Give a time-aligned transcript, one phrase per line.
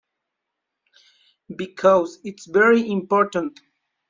[1.55, 3.59] Because it’s very important.